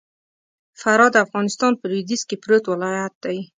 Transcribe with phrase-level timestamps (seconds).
[0.79, 3.39] فراه د افغانستان په لوېديځ کي پروت ولايت دئ.